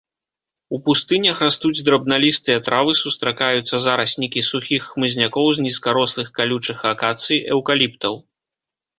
У 0.75 0.77
пустынях 0.85 1.41
растуць 1.45 1.83
драбналістыя 1.89 2.57
травы, 2.67 2.91
сустракаюцца 3.01 3.75
зараснікі 3.83 4.41
сухіх 4.51 4.87
хмызнякоў 4.93 5.47
з 5.57 5.67
нізкарослых 5.67 6.27
калючых 6.39 6.77
акацый, 6.93 7.39
эўкаліптаў. 7.57 8.13